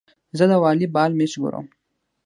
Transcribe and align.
زه 0.37 0.43
د 0.49 0.53
والي 0.63 0.87
بال 0.93 1.11
مېچ 1.17 1.33
ګورم. 1.41 1.65